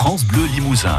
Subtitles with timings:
[0.00, 0.98] France Bleu Limousin.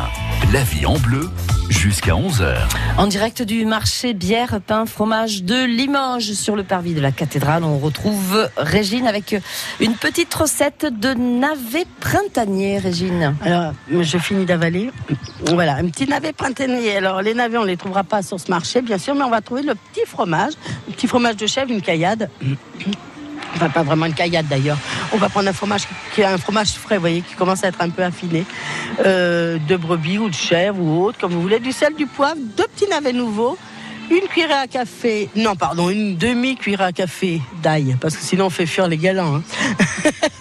[0.53, 1.28] La vie en bleu
[1.70, 2.55] jusqu'à 11h.
[3.00, 7.64] En direct du marché bière, pain, fromage de Limoges sur le parvis de la cathédrale,
[7.64, 9.35] on retrouve Régine avec
[9.79, 13.35] une petite recette de navet printanier, Régine.
[13.41, 14.92] Alors, je finis d'avaler.
[15.47, 16.98] Voilà, un petit navet printanier.
[16.98, 19.42] Alors, les navets, on les trouvera pas sur ce marché, bien sûr, mais on va
[19.42, 20.54] trouver le petit fromage,
[20.88, 22.30] le petit fromage de chèvre, une caillade.
[23.56, 24.78] Enfin, pas vraiment une caillade d'ailleurs.
[25.14, 25.84] On va prendre un fromage
[26.14, 28.46] qui est un fromage frais, vous voyez, qui commence à être un peu affiné,
[29.05, 32.38] euh, de brebis ou de chèvre ou autre, comme vous voulez, du sel, du poivre,
[32.58, 33.58] deux petits navets nouveaux,
[34.09, 38.50] une cuillère à café, non pardon, une demi-cuillère à café d'ail, parce que sinon on
[38.50, 39.44] fait fuir les galants, hein.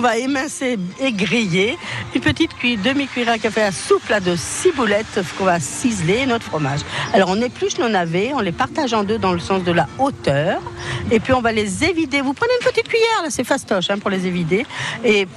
[0.00, 1.76] qu'on va émincer et griller,
[2.14, 6.46] une petite cuillère, demi-cuillère à café à soupe là, de ciboulette qu'on va ciseler notre
[6.46, 6.80] fromage.
[7.12, 9.88] Alors on épluche nos navets, on les partage en deux dans le sens de la
[9.98, 10.62] hauteur,
[11.10, 12.22] et puis on va les évider.
[12.22, 14.64] Vous prenez une petite cuillère, là c'est fastoche hein, pour les évider,
[15.04, 15.28] et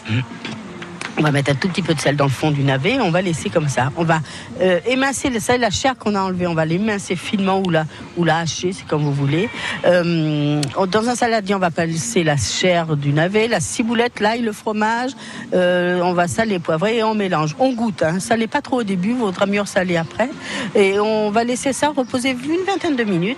[1.17, 3.12] on va mettre un tout petit peu de sel dans le fond du navet, on
[3.12, 3.91] va laisser comme ça.
[3.98, 4.20] On va
[4.62, 8.38] euh, émincer le sel, la chair qu'on a enlevée, on va l'émincer finement ou la,
[8.38, 9.50] hacher, c'est comme vous voulez.
[9.86, 14.52] Euh, dans un saladier, on va passer la chair du navet, la ciboulette, l'ail, le
[14.52, 15.11] fromage.
[15.53, 17.56] Euh, on va saler, poivrer et on mélange.
[17.59, 18.17] On goûte, hein,
[18.52, 20.30] pas trop au début, vaudra mieux saler après.
[20.75, 23.38] Et on va laisser ça reposer une vingtaine de minutes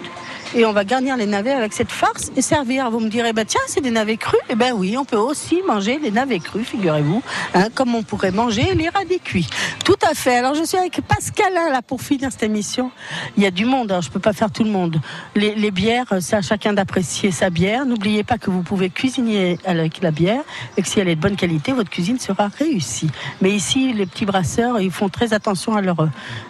[0.55, 2.89] et on va garnir les navets avec cette farce et servir.
[2.89, 4.39] Vous me direz, bah tiens, c'est des navets crus.
[4.49, 7.21] Eh ben oui, on peut aussi manger les navets crus, figurez-vous,
[7.53, 9.47] hein, comme on pourrait manger les radis cuits.
[9.83, 10.37] Tout à fait.
[10.37, 12.91] Alors je suis avec Pascalin là pour finir cette émission.
[13.37, 14.99] Il y a du monde, hein, je peux pas faire tout le monde.
[15.35, 17.85] Les, bières, c'est à chacun d'apprécier sa bière.
[17.85, 20.41] N'oubliez pas que vous pouvez cuisiner avec la bière
[20.77, 23.09] et que si elle est de bonne qualité, votre cuisine sera réussie.
[23.41, 25.97] Mais ici, les petits brasseurs, ils font très attention à leur,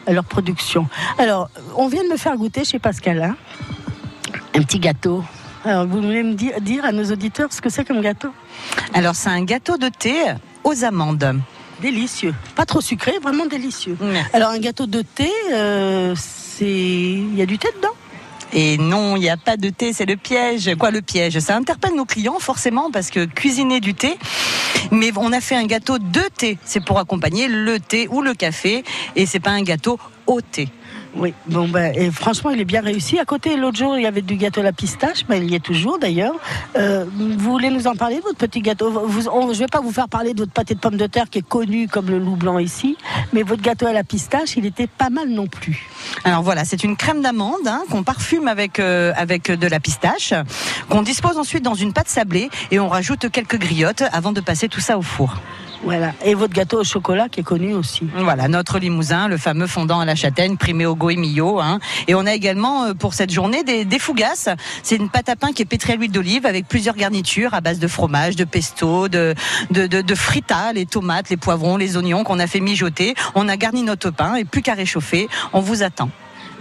[0.08, 0.88] à leur production.
[1.18, 3.36] Alors, on vient de me faire goûter chez Pascalin
[4.54, 5.24] un petit gâteau.
[5.64, 8.30] Alors, vous voulez me dire, dire à nos auditeurs ce que c'est comme gâteau?
[8.94, 10.14] Alors, c'est un gâteau de thé
[10.66, 11.40] aux amandes.
[11.82, 12.34] Délicieux.
[12.56, 13.98] Pas trop sucré, vraiment délicieux.
[14.02, 14.30] Merci.
[14.34, 16.66] Alors, un gâteau de thé, euh, c'est.
[16.66, 17.94] Il y a du thé dedans?
[18.54, 20.74] Et non, il n'y a pas de thé, c'est le piège.
[20.78, 21.40] Quoi, le piège?
[21.40, 24.18] Ça interpelle nos clients forcément parce que cuisiner du thé,
[24.92, 26.58] mais on a fait un gâteau de thé.
[26.64, 28.86] C'est pour accompagner le thé ou le café,
[29.18, 30.70] et c'est pas un gâteau au thé.
[31.18, 33.18] Oui, bon ben, et franchement, il est bien réussi.
[33.20, 35.56] À côté, l'autre jour, il y avait du gâteau à la pistache, mais il y
[35.56, 36.36] est toujours d'ailleurs.
[36.78, 38.92] Euh, vous voulez nous en parler votre petit gâteau?
[38.92, 41.40] Vous, Je vais pas vous faire parler de votre pâté de pommes de terre qui
[41.40, 42.98] est connu comme le loup blanc ici,
[43.32, 45.88] mais votre gâteau à la pistache, il était pas mal non plus.
[46.26, 50.34] Alors voilà, c'est une crème d'amande hein, qu'on parfume avec euh, avec de la pistache,
[50.90, 54.68] qu'on dispose ensuite dans une pâte sablée et on rajoute quelques griottes avant de passer
[54.68, 55.38] tout ça au four.
[55.86, 56.14] Voilà.
[56.26, 58.08] Et votre gâteau au chocolat qui est connu aussi.
[58.18, 61.60] Voilà, notre limousin, le fameux fondant à la châtaigne, primé au goemillo.
[61.60, 61.80] Hein.
[62.08, 64.50] Et on a également euh, pour cette journée des, des fougasses.
[64.82, 67.62] C'est une pâte à pain qui est pétrie à l'huile d'olive avec plusieurs garnitures à
[67.62, 69.36] base de fromage, de pesto, de,
[69.70, 73.14] de, de, de frita, les tomates, les poivrons, les oignons qu'on a fait mijoter.
[73.36, 75.30] On a garni notre pain et plus qu'à réchauffer.
[75.54, 76.10] On vous attend.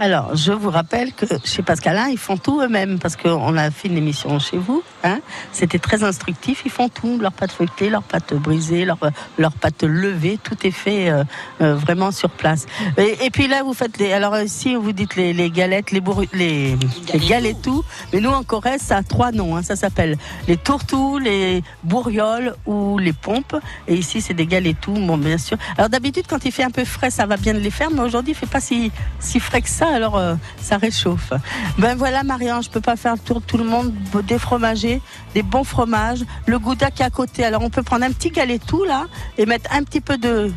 [0.01, 3.87] Alors, je vous rappelle que chez Pascalin, ils font tout eux-mêmes parce qu'on a fait
[3.87, 4.83] une émission chez vous.
[5.05, 5.21] Hein.
[5.53, 6.63] C'était très instructif.
[6.65, 8.99] Ils font tout leur pâte feuilletée, leur pâte brisée, leur,
[9.39, 10.39] leur pâte levée.
[10.43, 11.23] Tout est fait euh,
[11.61, 12.67] euh, vraiment sur place.
[12.97, 14.13] Et, puis là, vous faites les.
[14.13, 16.77] Alors ici, vous dites les, galettes, les, bourru, les,
[17.13, 17.85] les galetous.
[18.13, 19.57] Mais nous, en Corrèze, ça a trois noms.
[19.57, 19.63] Hein.
[19.63, 20.19] Ça s'appelle
[20.49, 23.57] les tourtous, les bourrioles ou les pompes.
[23.87, 24.93] Et ici, c'est des galetous.
[24.93, 25.57] Bon, bien sûr.
[25.79, 27.91] Alors d'habitude, quand il fait un peu frais, ça va bien de les faire.
[27.93, 28.91] Mais aujourd'hui, il fait pas si,
[29.21, 31.33] si frais que ça alors euh, ça réchauffe.
[31.79, 33.93] Ben voilà, Marianne, je peux pas faire le tour de tout le monde.
[34.25, 35.01] Des fromagers,
[35.35, 37.45] des bons fromages, le gouda qui est à côté.
[37.45, 39.07] Alors on peut prendre un petit galetou là
[39.39, 40.53] et mettre un petit peu de.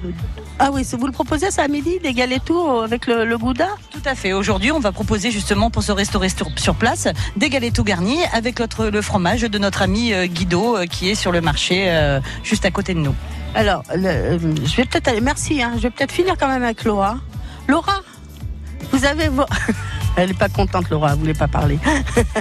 [0.59, 3.67] Ah oui, vous le proposez ça à midi, des galetous avec le, le gouda?
[3.91, 4.33] Tout à fait.
[4.33, 8.87] Aujourd'hui, on va proposer justement pour se restaurer sur, place des galetous garnis avec notre,
[8.87, 12.65] le fromage de notre ami euh, Guido euh, qui est sur le marché euh, juste
[12.65, 13.13] à côté de nous.
[13.53, 15.21] Alors, le, euh, je vais peut-être aller.
[15.21, 17.17] Merci, hein, je vais peut-être finir quand même avec Laura.
[17.67, 18.01] Laura,
[18.91, 19.45] vous avez vos.
[20.19, 21.77] Elle n'est pas contente, Laura, elle voulait pas parler.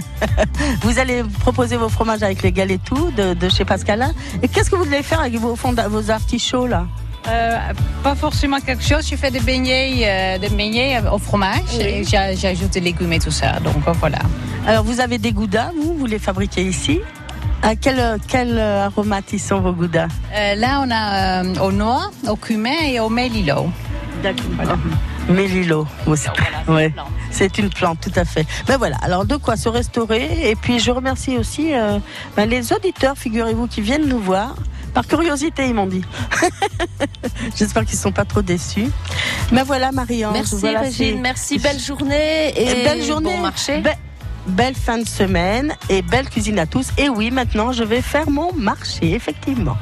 [0.80, 4.12] vous allez proposer vos fromages avec les galetous de, de chez Pascalin.
[4.42, 6.86] Et qu'est-ce que vous voulez faire avec vos, fonda- vos artichauts, là?
[7.28, 7.58] Euh,
[8.02, 9.06] pas forcément quelque chose.
[9.06, 11.82] Je fais des beignets, euh, des beignets au fromage Oui.
[11.84, 13.60] et j'a- j'ajoute des légumes et tout ça.
[13.60, 14.20] Donc euh, voilà.
[14.66, 17.00] Alors, vous avez des goudas, vous, vous les fabriquez ici
[17.62, 21.72] à quel, quel euh, aromate ils sont vos goudas Euh, là, on a euh, au
[21.72, 23.68] noix, au cumin et au mélilo.
[24.22, 24.78] D'accord.
[25.28, 25.86] Mélilo.
[26.14, 26.92] C'est- ouais.
[27.30, 28.46] C'est une plante, tout à fait.
[28.66, 30.50] Ben voilà, alors de quoi se restaurer.
[30.50, 31.98] Et puis je remercie aussi euh,
[32.36, 34.54] ben, les auditeurs, figurez-vous, qui viennent nous voir.
[34.94, 36.02] Par curiosité, ils m'ont dit.
[37.56, 38.86] J'espère qu'ils ne sont pas trop déçus.
[39.52, 40.32] Ben voilà, Marie-Ange.
[40.32, 43.34] Merci voilà, Régine, merci, belle journée et, Et belle journée.
[43.34, 43.80] bon marché.
[43.82, 43.94] Be-
[44.46, 46.88] belle fin de semaine et belle cuisine à tous.
[46.96, 49.76] Et oui, maintenant, je vais faire mon marché, effectivement.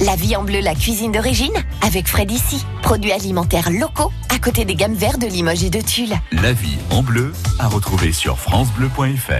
[0.00, 1.52] La vie en bleu, la cuisine d'origine,
[1.82, 2.64] avec Fred ici.
[2.82, 6.14] Produits alimentaires locaux, à côté des gammes vertes de Limoges et de Tulle.
[6.32, 9.34] La vie en bleu, à retrouver sur FranceBleu.fr.